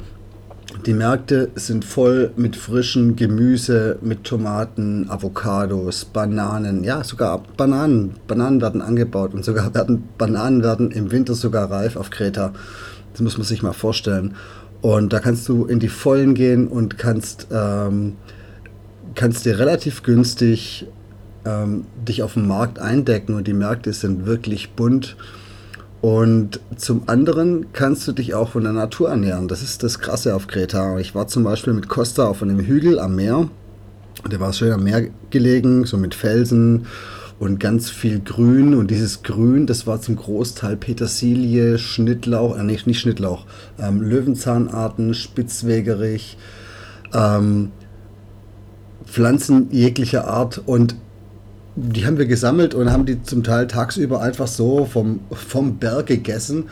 die 0.87 0.95
Märkte 0.95 1.51
sind 1.57 1.85
voll 1.85 2.33
mit 2.37 2.57
frischem 2.57 3.17
Gemüse, 3.17 3.99
mit 4.01 4.25
Tomaten, 4.25 5.11
Avocados, 5.11 6.07
Bananen, 6.07 6.85
ja 6.85 7.05
sogar 7.05 7.43
Bananen. 7.57 8.15
Bananen 8.27 8.63
werden 8.63 8.81
angebaut 8.81 9.35
und 9.35 9.45
sogar 9.45 9.75
werden 9.75 10.09
Bananen 10.17 10.63
werden 10.63 10.91
im 10.91 11.13
Winter 11.13 11.35
sogar 11.35 11.71
reif 11.71 11.97
auf 11.97 12.09
Kreta. 12.09 12.55
Das 13.13 13.21
muss 13.21 13.37
man 13.37 13.47
sich 13.47 13.63
mal 13.63 13.75
vorstellen. 13.75 14.35
Und 14.81 15.13
da 15.13 15.21
kannst 15.21 15.47
du 15.49 15.67
in 15.67 15.81
die 15.81 15.89
Vollen 15.89 16.35
gehen 16.35 16.67
und 16.67 16.97
kannst 16.97 17.49
ähm, 17.53 18.17
kannst 19.15 19.45
dir 19.45 19.59
relativ 19.59 20.03
günstig 20.03 20.87
ähm, 21.45 21.85
dich 22.09 22.23
auf 22.23 22.35
dem 22.35 22.49
Markt 22.49 22.79
eindecken 22.79 23.35
und 23.35 23.47
die 23.47 23.55
Märkte 23.55 23.93
sind 23.93 24.25
wirklich 24.25 24.71
bunt. 24.73 25.17
Und 26.03 26.61
zum 26.77 27.03
anderen 27.07 27.67
kannst 27.73 28.07
du 28.07 28.13
dich 28.13 28.35
auch 28.35 28.51
von 28.51 28.63
der 28.63 28.73
Natur 28.73 29.11
ernähren. 29.11 29.49
Das 29.49 29.63
ist 29.63 29.83
das 29.83 29.99
Krasse 29.99 30.35
auf 30.35 30.47
Kreta. 30.47 30.99
Ich 30.99 31.15
war 31.15 31.27
zum 31.27 31.45
Beispiel 31.45 31.73
mit 31.73 31.89
Costa 31.89 32.27
auf 32.27 32.43
einem 32.43 32.61
Hügel 32.61 32.99
am 32.99 33.17
Meer. 33.17 33.49
Der 34.31 34.41
war 34.41 34.53
schön 34.53 34.73
am 34.73 34.85
Meer 34.85 35.09
gelegen, 35.31 35.85
so 35.85 35.97
mit 35.97 36.15
Felsen 36.15 36.87
und 37.39 37.61
ganz 37.61 37.91
viel 37.91 38.21
Grün. 38.21 38.75
Und 38.75 38.91
dieses 38.91 39.23
Grün, 39.23 39.67
das 39.67 39.87
war 39.87 40.01
zum 40.01 40.17
Großteil 40.17 40.77
Petersilie, 40.77 41.79
Schnittlauch, 41.79 42.59
äh, 42.59 42.63
nicht, 42.63 42.87
nicht 42.87 43.01
Schnittlauch, 43.01 43.47
ähm, 43.79 44.01
Löwenzahnarten, 44.03 45.15
Spitzwegerich, 45.15 46.37
ähm, 47.15 47.71
Pflanzen 49.05 49.69
jeglicher 49.71 50.27
Art 50.29 50.61
und 50.67 50.97
die 51.77 52.07
haben 52.07 52.17
wir 52.17 52.27
gesammelt 52.27 52.75
und 52.75 52.91
haben 52.91 53.05
die 53.05 53.23
zum 53.23 53.45
Teil 53.45 53.67
tagsüber 53.67 54.23
einfach 54.23 54.47
so 54.47 54.87
vom, 54.87 55.21
vom 55.31 55.77
Berg 55.77 56.07
gegessen. 56.07 56.65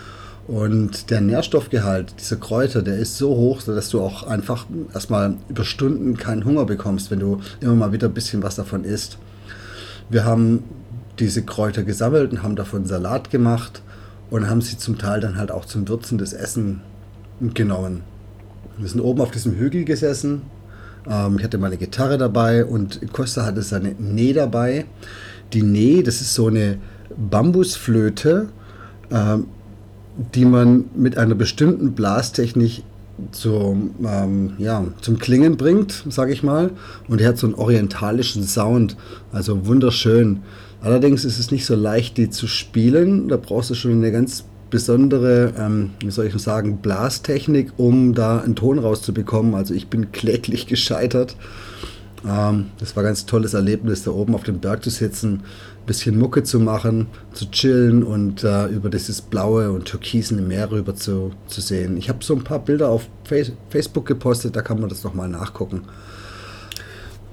Und 0.46 1.10
der 1.10 1.20
Nährstoffgehalt 1.20 2.14
dieser 2.20 2.36
Kräuter, 2.36 2.82
der 2.82 2.98
ist 2.98 3.16
so 3.16 3.30
hoch, 3.30 3.62
dass 3.62 3.90
du 3.90 4.00
auch 4.00 4.24
einfach 4.24 4.66
erstmal 4.92 5.36
über 5.48 5.64
Stunden 5.64 6.16
keinen 6.16 6.44
Hunger 6.44 6.64
bekommst, 6.64 7.10
wenn 7.10 7.20
du 7.20 7.40
immer 7.60 7.74
mal 7.74 7.92
wieder 7.92 8.08
ein 8.08 8.14
bisschen 8.14 8.42
was 8.42 8.56
davon 8.56 8.84
isst. 8.84 9.18
Wir 10.10 10.24
haben 10.24 10.64
diese 11.18 11.42
Kräuter 11.42 11.82
gesammelt 11.82 12.32
und 12.32 12.42
haben 12.42 12.56
davon 12.56 12.84
Salat 12.84 13.30
gemacht 13.30 13.82
und 14.30 14.48
haben 14.48 14.60
sie 14.60 14.76
zum 14.76 14.98
Teil 14.98 15.20
dann 15.20 15.36
halt 15.36 15.50
auch 15.50 15.64
zum 15.64 15.88
Würzen 15.88 16.18
des 16.18 16.32
Essen 16.32 16.80
genommen. 17.40 18.02
Wir 18.76 18.88
sind 18.88 19.00
oben 19.00 19.20
auf 19.20 19.30
diesem 19.30 19.54
Hügel 19.54 19.84
gesessen, 19.84 20.42
ähm, 21.08 21.38
ich 21.38 21.44
hatte 21.44 21.58
meine 21.58 21.76
Gitarre 21.76 22.18
dabei 22.18 22.64
und 22.64 23.00
Costa 23.12 23.44
hatte 23.44 23.62
seine 23.62 23.94
Nee 23.98 24.32
dabei. 24.32 24.86
Die 25.52 25.62
Nee, 25.62 26.02
das 26.02 26.20
ist 26.20 26.34
so 26.34 26.48
eine 26.48 26.78
Bambusflöte, 27.16 28.48
ähm, 29.10 29.46
die 30.34 30.44
man 30.44 30.84
mit 30.94 31.18
einer 31.18 31.34
bestimmten 31.34 31.92
Blastechnik 31.92 32.82
zum, 33.30 33.94
ähm, 34.04 34.54
ja, 34.58 34.84
zum 35.00 35.18
Klingen 35.18 35.56
bringt, 35.56 36.04
sage 36.08 36.32
ich 36.32 36.42
mal. 36.42 36.70
Und 37.08 37.20
die 37.20 37.26
hat 37.26 37.38
so 37.38 37.46
einen 37.46 37.54
orientalischen 37.54 38.42
Sound, 38.42 38.96
also 39.32 39.66
wunderschön. 39.66 40.40
Allerdings 40.80 41.24
ist 41.24 41.38
es 41.38 41.50
nicht 41.50 41.64
so 41.64 41.74
leicht, 41.74 42.16
die 42.16 42.30
zu 42.30 42.46
spielen. 42.46 43.28
Da 43.28 43.36
brauchst 43.36 43.70
du 43.70 43.74
schon 43.74 43.92
eine 43.92 44.12
ganz 44.12 44.44
besondere, 44.74 45.52
ähm, 45.56 45.90
wie 46.00 46.10
soll 46.10 46.26
ich 46.26 46.36
sagen, 46.42 46.78
Blastechnik, 46.78 47.74
um 47.76 48.12
da 48.12 48.40
einen 48.40 48.56
Ton 48.56 48.80
rauszubekommen. 48.80 49.54
Also 49.54 49.72
ich 49.72 49.86
bin 49.86 50.10
kläglich 50.12 50.66
gescheitert. 50.66 51.36
Ähm, 52.28 52.70
das 52.80 52.96
war 52.96 53.04
ein 53.04 53.06
ganz 53.06 53.24
tolles 53.24 53.54
Erlebnis, 53.54 54.02
da 54.02 54.10
oben 54.10 54.34
auf 54.34 54.42
dem 54.42 54.58
Berg 54.58 54.82
zu 54.82 54.90
sitzen, 54.90 55.34
ein 55.34 55.86
bisschen 55.86 56.18
Mucke 56.18 56.42
zu 56.42 56.58
machen, 56.58 57.06
zu 57.34 57.48
chillen 57.52 58.02
und 58.02 58.42
äh, 58.42 58.66
über 58.66 58.90
dieses 58.90 59.22
blaue 59.22 59.70
und 59.70 59.84
türkisene 59.84 60.42
Meer 60.42 60.72
rüber 60.72 60.96
zu, 60.96 61.30
zu 61.46 61.60
sehen. 61.60 61.96
Ich 61.96 62.08
habe 62.08 62.24
so 62.24 62.34
ein 62.34 62.42
paar 62.42 62.58
Bilder 62.58 62.88
auf 62.88 63.08
Facebook 63.70 64.06
gepostet, 64.06 64.56
da 64.56 64.62
kann 64.62 64.80
man 64.80 64.88
das 64.88 65.04
nochmal 65.04 65.28
nachgucken. 65.28 65.82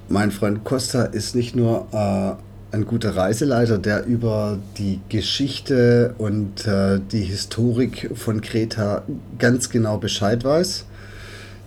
Mein 0.09 0.29
Freund 0.29 0.63
Costa 0.63 1.05
ist 1.05 1.35
nicht 1.35 1.55
nur 1.55 1.87
äh, 1.91 2.33
ein 2.71 2.85
guter 2.85 3.15
Reiseleiter, 3.15 3.77
der 3.77 4.05
über 4.05 4.57
die 4.77 4.99
Geschichte 5.09 6.15
und 6.17 6.65
äh, 6.65 6.99
die 7.11 7.23
Historik 7.23 8.11
von 8.15 8.41
Kreta 8.41 9.03
ganz 9.37 9.69
genau 9.69 9.97
Bescheid 9.97 10.43
weiß. 10.43 10.85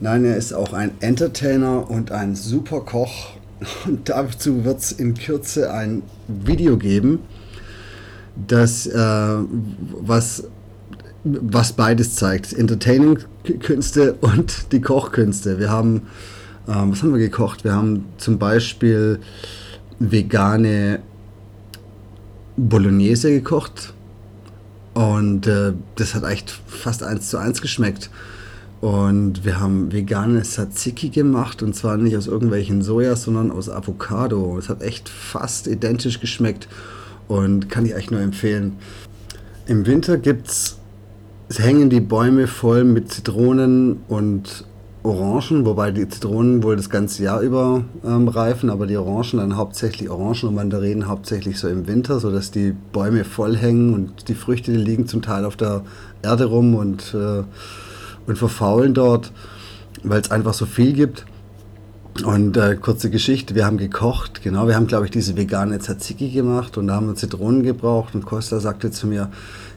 Nein, 0.00 0.24
er 0.24 0.36
ist 0.36 0.52
auch 0.52 0.72
ein 0.72 0.92
Entertainer 1.00 1.90
und 1.90 2.10
ein 2.10 2.34
super 2.34 2.80
Koch. 2.80 3.32
Und 3.86 4.08
dazu 4.08 4.64
wird 4.64 4.80
es 4.80 4.92
in 4.92 5.14
Kürze 5.14 5.72
ein 5.72 6.02
Video 6.26 6.76
geben, 6.76 7.20
das 8.48 8.86
äh, 8.86 8.98
was, 8.98 10.44
was 11.22 11.72
beides 11.72 12.16
zeigt. 12.16 12.52
Entertaining-Künste 12.52 14.14
und 14.14 14.72
die 14.72 14.80
Kochkünste. 14.80 15.58
Wir 15.58 15.70
haben, 15.70 16.08
äh, 16.66 16.72
was 16.72 17.02
haben 17.02 17.12
wir 17.12 17.20
gekocht? 17.20 17.64
Wir 17.64 17.74
haben 17.74 18.06
zum 18.18 18.38
Beispiel 18.38 19.20
vegane 19.98 21.00
Bolognese 22.56 23.30
gekocht 23.30 23.94
und 24.94 25.46
äh, 25.46 25.72
das 25.96 26.14
hat 26.14 26.24
echt 26.24 26.50
fast 26.66 27.02
eins 27.02 27.28
zu 27.28 27.38
eins 27.38 27.60
geschmeckt. 27.60 28.10
Und 28.80 29.44
wir 29.44 29.60
haben 29.60 29.92
vegane 29.92 30.42
Tzatziki 30.42 31.08
gemacht 31.08 31.62
und 31.62 31.74
zwar 31.74 31.96
nicht 31.96 32.16
aus 32.16 32.26
irgendwelchen 32.26 32.82
Soja, 32.82 33.16
sondern 33.16 33.50
aus 33.50 33.70
Avocado. 33.70 34.58
Es 34.58 34.68
hat 34.68 34.82
echt 34.82 35.08
fast 35.08 35.66
identisch 35.66 36.20
geschmeckt 36.20 36.68
und 37.26 37.70
kann 37.70 37.86
ich 37.86 37.94
euch 37.94 38.10
nur 38.10 38.20
empfehlen. 38.20 38.76
Im 39.66 39.86
Winter 39.86 40.18
gibt's, 40.18 40.78
es 41.48 41.58
hängen 41.58 41.88
die 41.88 42.00
Bäume 42.00 42.46
voll 42.46 42.84
mit 42.84 43.10
Zitronen 43.10 44.00
und 44.08 44.66
Orangen, 45.04 45.66
wobei 45.66 45.90
die 45.90 46.08
Zitronen 46.08 46.62
wohl 46.62 46.76
das 46.76 46.88
ganze 46.88 47.22
Jahr 47.22 47.42
über 47.42 47.84
ähm, 48.06 48.26
reifen, 48.26 48.70
aber 48.70 48.86
die 48.86 48.96
Orangen 48.96 49.36
dann 49.36 49.56
hauptsächlich 49.56 50.08
Orangen 50.08 50.48
und 50.48 50.54
Mandarinen 50.54 51.06
hauptsächlich 51.06 51.58
so 51.58 51.68
im 51.68 51.86
Winter, 51.86 52.20
sodass 52.20 52.50
die 52.50 52.74
Bäume 52.92 53.24
voll 53.24 53.54
hängen 53.54 53.92
und 53.92 54.28
die 54.28 54.34
Früchte 54.34 54.72
die 54.72 54.78
liegen 54.78 55.06
zum 55.06 55.20
Teil 55.20 55.44
auf 55.44 55.56
der 55.56 55.82
Erde 56.22 56.46
rum 56.46 56.74
und, 56.74 57.14
äh, 57.14 57.42
und 58.26 58.38
verfaulen 58.38 58.94
dort, 58.94 59.30
weil 60.02 60.22
es 60.22 60.30
einfach 60.30 60.54
so 60.54 60.64
viel 60.64 60.94
gibt. 60.94 61.26
Und 62.24 62.56
äh, 62.56 62.76
kurze 62.76 63.10
Geschichte, 63.10 63.54
wir 63.54 63.66
haben 63.66 63.76
gekocht, 63.76 64.40
genau, 64.42 64.68
wir 64.68 64.76
haben 64.76 64.86
glaube 64.86 65.04
ich 65.04 65.10
diese 65.10 65.36
vegane 65.36 65.80
Tzatziki 65.80 66.30
gemacht 66.30 66.78
und 66.78 66.86
da 66.86 66.94
haben 66.94 67.08
wir 67.08 67.14
Zitronen 67.14 67.62
gebraucht 67.62 68.14
und 68.14 68.24
Costa 68.24 68.58
sagte 68.58 68.90
zu 68.90 69.06
mir, 69.06 69.30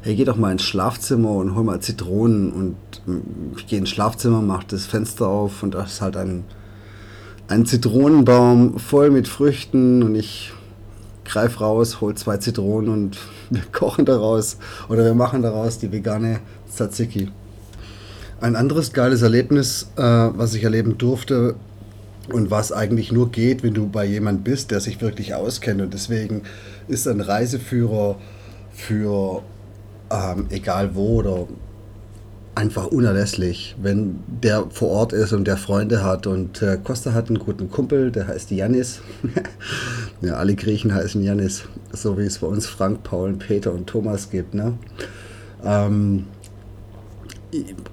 hey, 0.07 0.15
geh 0.15 0.23
doch 0.23 0.37
mal 0.37 0.53
ins 0.53 0.63
Schlafzimmer 0.63 1.31
und 1.31 1.53
hol 1.53 1.65
mal 1.65 1.81
Zitronen. 1.81 2.53
Und 2.53 2.77
ich 3.57 3.67
gehe 3.67 3.77
ins 3.77 3.89
Schlafzimmer, 3.89 4.41
mache 4.41 4.65
das 4.69 4.85
Fenster 4.85 5.27
auf 5.27 5.63
und 5.63 5.73
da 5.73 5.83
ist 5.83 5.99
halt 5.99 6.15
ein, 6.15 6.45
ein 7.49 7.65
Zitronenbaum 7.65 8.79
voll 8.79 9.09
mit 9.09 9.27
Früchten 9.27 10.01
und 10.03 10.15
ich 10.15 10.53
greife 11.25 11.59
raus, 11.59 11.99
hol 11.99 12.15
zwei 12.15 12.37
Zitronen 12.37 12.89
und 12.89 13.17
wir 13.49 13.63
kochen 13.73 14.05
daraus 14.05 14.55
oder 14.87 15.03
wir 15.03 15.13
machen 15.13 15.41
daraus 15.41 15.77
die 15.77 15.91
vegane 15.91 16.39
Tzatziki. 16.71 17.29
Ein 18.39 18.55
anderes 18.55 18.93
geiles 18.93 19.23
Erlebnis, 19.23 19.89
äh, 19.97 20.01
was 20.01 20.53
ich 20.53 20.63
erleben 20.63 20.97
durfte 20.97 21.55
und 22.31 22.49
was 22.49 22.71
eigentlich 22.71 23.11
nur 23.11 23.29
geht, 23.29 23.61
wenn 23.61 23.73
du 23.73 23.89
bei 23.89 24.05
jemand 24.05 24.45
bist, 24.45 24.71
der 24.71 24.79
sich 24.79 25.01
wirklich 25.01 25.35
auskennt. 25.35 25.81
Und 25.81 25.93
deswegen 25.93 26.43
ist 26.87 27.09
ein 27.09 27.19
Reiseführer 27.19 28.15
für 28.71 29.43
ähm, 30.11 30.47
egal 30.49 30.95
wo 30.95 31.19
oder 31.19 31.47
einfach 32.57 32.87
unerlässlich, 32.87 33.75
wenn 33.79 34.19
der 34.27 34.65
vor 34.71 34.89
Ort 34.89 35.13
ist 35.13 35.31
und 35.31 35.45
der 35.45 35.57
Freunde 35.57 36.03
hat. 36.03 36.25
Und 36.25 36.61
äh, 36.63 36.79
Costa 36.83 37.13
hat 37.13 37.27
einen 37.27 37.37
guten 37.37 37.69
Kumpel, 37.69 38.11
der 38.11 38.27
heißt 38.27 38.49
Janis. 38.49 38.99
ja, 40.21 40.33
alle 40.33 40.55
Griechen 40.55 40.93
heißen 40.93 41.21
Janis, 41.21 41.65
so 41.93 42.17
wie 42.17 42.23
es 42.23 42.39
bei 42.39 42.47
uns 42.47 42.65
Frank, 42.65 43.03
Paul, 43.03 43.33
Peter 43.33 43.71
und 43.71 43.85
Thomas 43.85 44.31
gibt. 44.31 44.55
Ne? 44.55 44.73
Ähm, 45.63 46.25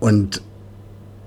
und 0.01 0.41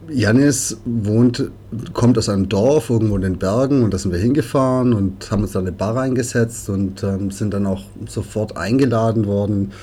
Janis 0.09 0.77
wohnt, 0.85 1.51
kommt 1.93 2.17
aus 2.17 2.29
einem 2.29 2.49
Dorf 2.49 2.89
irgendwo 2.89 3.17
in 3.17 3.21
den 3.21 3.37
Bergen 3.37 3.83
und 3.83 3.93
da 3.93 3.99
sind 3.99 4.11
wir 4.11 4.19
hingefahren 4.19 4.93
und 4.93 5.29
haben 5.29 5.43
uns 5.43 5.51
da 5.51 5.59
eine 5.59 5.71
Bar 5.71 5.97
eingesetzt 5.97 6.69
und 6.69 7.03
ähm, 7.03 7.29
sind 7.29 7.53
dann 7.53 7.67
auch 7.67 7.83
sofort 8.07 8.57
eingeladen 8.57 9.27
worden 9.27 9.73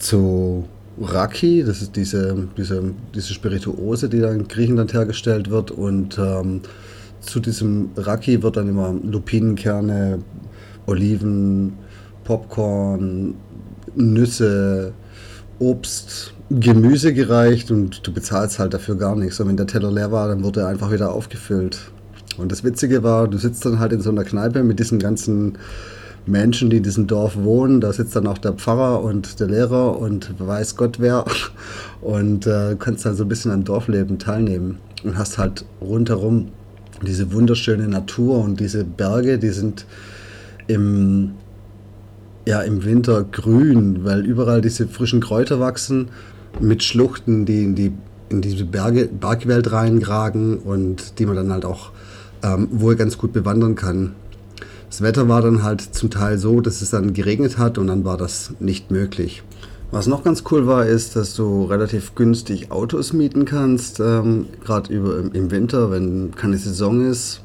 zu 0.00 0.64
Raki, 1.00 1.62
das 1.64 1.82
ist 1.82 1.94
diese, 1.96 2.48
diese, 2.56 2.82
diese 3.14 3.32
Spirituose, 3.32 4.08
die 4.08 4.20
da 4.20 4.32
in 4.32 4.48
Griechenland 4.48 4.92
hergestellt 4.92 5.50
wird 5.50 5.70
und 5.70 6.18
ähm, 6.18 6.62
zu 7.20 7.38
diesem 7.40 7.90
Raki 7.96 8.42
wird 8.42 8.56
dann 8.56 8.68
immer 8.68 8.94
Lupinenkerne, 9.04 10.18
Oliven, 10.86 11.74
Popcorn, 12.24 13.34
Nüsse, 13.94 14.92
Obst, 15.58 16.32
Gemüse 16.50 17.12
gereicht 17.12 17.70
und 17.70 18.06
du 18.06 18.12
bezahlst 18.12 18.58
halt 18.58 18.74
dafür 18.74 18.96
gar 18.96 19.14
nichts. 19.14 19.38
Und 19.38 19.48
wenn 19.48 19.56
der 19.56 19.66
Teller 19.66 19.92
leer 19.92 20.10
war, 20.10 20.28
dann 20.28 20.42
wurde 20.42 20.60
er 20.60 20.68
einfach 20.68 20.90
wieder 20.90 21.12
aufgefüllt. 21.12 21.78
Und 22.38 22.50
das 22.50 22.64
Witzige 22.64 23.02
war, 23.02 23.28
du 23.28 23.36
sitzt 23.38 23.64
dann 23.66 23.78
halt 23.78 23.92
in 23.92 24.00
so 24.00 24.10
einer 24.10 24.24
Kneipe 24.24 24.64
mit 24.64 24.78
diesen 24.78 24.98
ganzen 24.98 25.58
Menschen, 26.26 26.70
die 26.70 26.78
in 26.78 26.82
diesem 26.82 27.06
Dorf 27.06 27.36
wohnen. 27.36 27.80
Da 27.80 27.92
sitzt 27.92 28.14
dann 28.16 28.26
auch 28.26 28.38
der 28.38 28.52
Pfarrer 28.52 29.02
und 29.02 29.40
der 29.40 29.48
Lehrer 29.48 29.98
und 29.98 30.34
weiß 30.38 30.76
Gott 30.76 31.00
wer. 31.00 31.24
Und 32.00 32.46
äh, 32.46 32.76
kannst 32.78 33.04
dann 33.04 33.14
so 33.14 33.24
ein 33.24 33.28
bisschen 33.28 33.50
am 33.50 33.62
Dorfleben 33.62 34.18
teilnehmen. 34.18 34.78
Und 35.04 35.18
hast 35.18 35.36
halt 35.36 35.66
rundherum 35.82 36.48
diese 37.06 37.30
wunderschöne 37.34 37.88
Natur 37.88 38.42
und 38.42 38.58
diese 38.58 38.84
Berge, 38.84 39.38
die 39.38 39.50
sind 39.50 39.84
im 40.66 41.32
ja, 42.46 42.62
im 42.62 42.84
Winter 42.84 43.24
grün, 43.24 44.04
weil 44.04 44.24
überall 44.24 44.60
diese 44.60 44.88
frischen 44.88 45.20
Kräuter 45.20 45.60
wachsen 45.60 46.08
mit 46.58 46.82
Schluchten, 46.82 47.44
die 47.46 47.64
in, 47.64 47.74
die, 47.74 47.92
in 48.28 48.40
diese 48.40 48.64
Berge, 48.64 49.06
Bergwelt 49.06 49.70
reingragen 49.72 50.58
und 50.58 51.18
die 51.18 51.26
man 51.26 51.36
dann 51.36 51.52
halt 51.52 51.64
auch 51.64 51.92
ähm, 52.42 52.68
wohl 52.72 52.96
ganz 52.96 53.18
gut 53.18 53.32
bewandern 53.32 53.74
kann. 53.74 54.14
Das 54.90 55.00
Wetter 55.02 55.28
war 55.28 55.40
dann 55.40 55.62
halt 55.62 55.80
zum 55.80 56.10
Teil 56.10 56.36
so, 56.36 56.60
dass 56.60 56.82
es 56.82 56.90
dann 56.90 57.14
geregnet 57.14 57.56
hat 57.56 57.78
und 57.78 57.86
dann 57.86 58.04
war 58.04 58.16
das 58.16 58.52
nicht 58.60 58.90
möglich. 58.90 59.42
Was 59.92 60.06
noch 60.06 60.22
ganz 60.22 60.44
cool 60.50 60.66
war, 60.66 60.84
ist, 60.84 61.16
dass 61.16 61.34
du 61.34 61.64
relativ 61.64 62.14
günstig 62.14 62.70
Autos 62.70 63.12
mieten 63.12 63.44
kannst, 63.44 64.00
ähm, 64.00 64.46
gerade 64.64 64.92
im 64.92 65.50
Winter, 65.50 65.90
wenn 65.90 66.32
keine 66.34 66.58
Saison 66.58 67.08
ist 67.08 67.42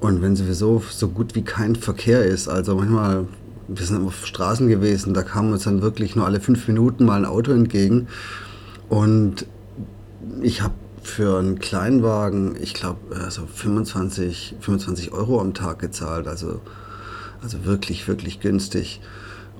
und 0.00 0.20
wenn 0.20 0.34
sowieso 0.34 0.82
so 0.90 1.08
gut 1.08 1.34
wie 1.34 1.42
kein 1.42 1.76
Verkehr 1.76 2.24
ist. 2.24 2.48
Also 2.48 2.74
manchmal 2.74 3.26
wir 3.68 3.84
sind 3.84 4.04
auf 4.04 4.26
Straßen 4.26 4.68
gewesen, 4.68 5.12
da 5.14 5.22
kam 5.22 5.52
uns 5.52 5.64
dann 5.64 5.82
wirklich 5.82 6.16
nur 6.16 6.24
alle 6.24 6.40
fünf 6.40 6.66
Minuten 6.68 7.04
mal 7.04 7.18
ein 7.18 7.24
Auto 7.26 7.52
entgegen. 7.52 8.08
Und 8.88 9.46
ich 10.40 10.62
habe 10.62 10.74
für 11.02 11.38
einen 11.38 11.58
Kleinwagen, 11.58 12.56
ich 12.60 12.74
glaube, 12.74 13.16
also 13.16 13.46
25, 13.46 14.56
25 14.60 15.12
Euro 15.12 15.40
am 15.40 15.54
Tag 15.54 15.78
gezahlt. 15.78 16.28
Also, 16.28 16.60
also 17.42 17.64
wirklich, 17.64 18.06
wirklich 18.08 18.40
günstig. 18.40 19.00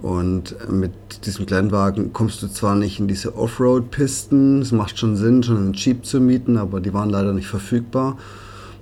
Und 0.02 0.56
mit 0.70 0.92
diesem 1.26 1.46
Kleinwagen 1.46 2.12
kommst 2.12 2.42
du 2.42 2.48
zwar 2.48 2.76
nicht 2.76 3.00
in 3.00 3.08
diese 3.08 3.36
Offroad-Pisten, 3.36 4.62
es 4.62 4.70
macht 4.70 4.98
schon 4.98 5.16
Sinn, 5.16 5.42
schon 5.42 5.56
einen 5.56 5.72
Jeep 5.72 6.06
zu 6.06 6.20
mieten, 6.20 6.56
aber 6.56 6.80
die 6.80 6.94
waren 6.94 7.10
leider 7.10 7.32
nicht 7.32 7.48
verfügbar. 7.48 8.16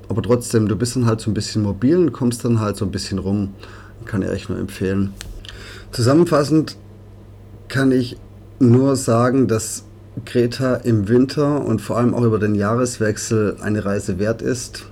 Aber 0.09 0.23
trotzdem, 0.23 0.69
du 0.69 0.77
bist 0.77 0.95
dann 0.95 1.07
halt 1.07 1.21
so 1.21 1.31
ein 1.31 1.35
bisschen 1.35 1.63
mobil 1.63 1.97
und 1.97 2.13
kommst 2.13 2.45
dann 2.45 2.61
halt 2.61 2.77
so 2.77 2.85
ein 2.85 2.91
bisschen 2.91 3.19
rum. 3.19 3.55
Kann 4.05 4.23
ich 4.23 4.29
euch 4.29 4.49
nur 4.49 4.59
empfehlen. 4.59 5.15
Zusammenfassend 5.91 6.77
kann 7.69 7.93
ich 7.93 8.19
nur 8.59 8.95
sagen, 8.97 9.49
dass 9.49 9.86
Kreta 10.25 10.77
im 10.77 11.09
Winter 11.09 11.65
und 11.65 11.81
vor 11.81 11.99
allem 11.99 12.15
auch 12.15 12.23
über 12.23 12.39
den 12.39 12.55
Jahreswechsel 12.55 13.57
eine 13.61 13.85
Reise 13.85 14.19
wert 14.19 14.43
ist, 14.43 14.87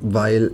weil 0.00 0.52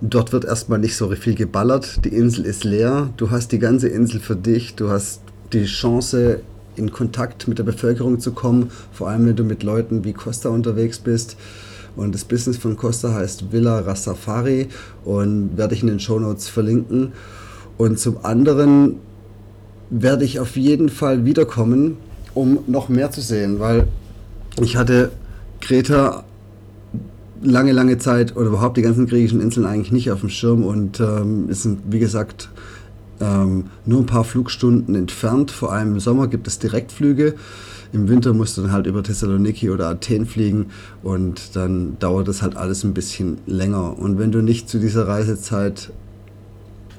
dort 0.00 0.32
wird 0.32 0.44
erstmal 0.44 0.78
nicht 0.78 0.96
so 0.96 1.10
viel 1.10 1.34
geballert. 1.34 2.04
Die 2.04 2.14
Insel 2.14 2.44
ist 2.44 2.64
leer. 2.64 3.10
Du 3.16 3.30
hast 3.30 3.52
die 3.52 3.58
ganze 3.58 3.88
Insel 3.88 4.20
für 4.20 4.36
dich. 4.36 4.74
Du 4.76 4.90
hast 4.90 5.20
die 5.52 5.64
Chance, 5.64 6.40
in 6.76 6.90
Kontakt 6.90 7.48
mit 7.48 7.58
der 7.58 7.64
Bevölkerung 7.64 8.20
zu 8.20 8.32
kommen, 8.32 8.70
vor 8.92 9.08
allem 9.08 9.26
wenn 9.26 9.36
du 9.36 9.44
mit 9.44 9.62
Leuten 9.62 10.04
wie 10.04 10.12
Costa 10.12 10.48
unterwegs 10.48 10.98
bist. 10.98 11.36
Und 11.96 12.14
das 12.14 12.24
Business 12.24 12.56
von 12.56 12.76
Costa 12.76 13.12
heißt 13.12 13.52
Villa 13.52 13.80
Rastafari 13.80 14.68
und 15.04 15.56
werde 15.56 15.74
ich 15.74 15.82
in 15.82 15.88
den 15.88 16.00
Show 16.00 16.18
Notes 16.18 16.48
verlinken. 16.48 17.12
Und 17.76 17.98
zum 17.98 18.24
anderen 18.24 18.96
werde 19.90 20.24
ich 20.24 20.40
auf 20.40 20.56
jeden 20.56 20.88
Fall 20.88 21.26
wiederkommen, 21.26 21.98
um 22.34 22.60
noch 22.66 22.88
mehr 22.88 23.10
zu 23.10 23.20
sehen, 23.20 23.60
weil 23.60 23.88
ich 24.60 24.76
hatte 24.76 25.12
Kreta 25.60 26.24
lange, 27.42 27.72
lange 27.72 27.98
Zeit 27.98 28.36
oder 28.36 28.46
überhaupt 28.46 28.76
die 28.76 28.82
ganzen 28.82 29.06
griechischen 29.06 29.40
Inseln 29.40 29.66
eigentlich 29.66 29.92
nicht 29.92 30.10
auf 30.10 30.20
dem 30.20 30.28
Schirm 30.28 30.64
und 30.64 31.00
ähm, 31.00 31.48
es 31.50 31.62
sind, 31.62 31.80
wie 31.90 31.98
gesagt, 31.98 32.50
ähm, 33.20 33.64
nur 33.84 34.00
ein 34.00 34.06
paar 34.06 34.24
Flugstunden 34.24 34.94
entfernt. 34.94 35.50
Vor 35.50 35.72
allem 35.72 35.92
im 35.92 36.00
Sommer 36.00 36.28
gibt 36.28 36.46
es 36.46 36.58
Direktflüge. 36.58 37.34
Im 37.92 38.08
Winter 38.08 38.32
musst 38.32 38.56
du 38.56 38.62
dann 38.62 38.72
halt 38.72 38.86
über 38.86 39.02
Thessaloniki 39.02 39.70
oder 39.70 39.88
Athen 39.88 40.26
fliegen 40.26 40.66
und 41.02 41.56
dann 41.56 41.98
dauert 41.98 42.26
das 42.26 42.42
halt 42.42 42.56
alles 42.56 42.84
ein 42.84 42.94
bisschen 42.94 43.38
länger. 43.46 43.98
Und 43.98 44.18
wenn 44.18 44.32
du 44.32 44.40
nicht 44.40 44.68
zu 44.68 44.78
dieser 44.78 45.06
Reisezeit 45.06 45.92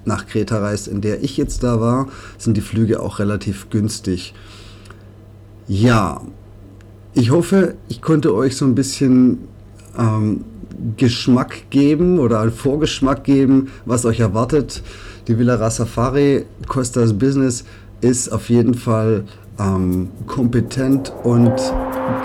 nach 0.06 0.28
Kreta 0.28 0.60
reist, 0.60 0.88
in 0.88 1.02
der 1.02 1.24
ich 1.24 1.38
jetzt 1.38 1.64
da 1.64 1.80
war, 1.80 2.10
sind 2.38 2.58
die 2.58 2.62
Flüge 2.62 3.02
auch 3.02 3.20
relativ 3.20 3.70
günstig. 3.70 4.34
Ja, 5.68 6.22
ich 7.14 7.32
hoffe, 7.32 7.76
ich 7.88 8.02
konnte 8.02 8.34
euch 8.34 8.58
so 8.58 8.66
ein 8.66 8.76
bisschen 8.76 9.48
ähm, 9.98 10.44
Geschmack 10.98 11.70
geben 11.70 12.20
oder 12.20 12.42
einen 12.42 12.52
Vorgeschmack 12.52 13.24
geben, 13.24 13.72
was 13.86 14.06
euch 14.06 14.20
erwartet. 14.20 14.84
Die 15.28 15.38
Villa 15.38 15.56
Rasafari 15.56 16.46
Costas 16.68 17.14
Business 17.14 17.64
ist 18.02 18.30
auf 18.30 18.50
jeden 18.50 18.74
Fall 18.74 19.24
ähm, 19.60 20.10
kompetent 20.28 21.14
und 21.24 21.54